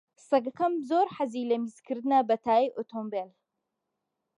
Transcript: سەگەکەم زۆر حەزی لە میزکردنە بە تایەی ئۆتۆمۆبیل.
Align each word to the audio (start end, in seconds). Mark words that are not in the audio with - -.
سەگەکەم 0.27 0.73
زۆر 0.89 1.07
حەزی 1.15 1.49
لە 1.51 1.57
میزکردنە 1.63 2.19
بە 2.29 2.35
تایەی 2.43 2.73
ئۆتۆمۆبیل. 2.77 3.29